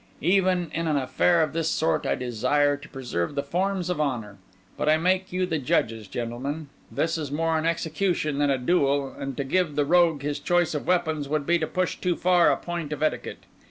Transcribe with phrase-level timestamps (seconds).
[0.23, 4.39] Even in an affair of this sort I desire to preserve the forms of honour.
[4.75, 9.37] But I make you the judges, gentlemen—this is more an execution than a duel and
[9.37, 12.57] to give the rogue his choice of weapons would be to push too far a
[12.57, 13.43] point of etiquette.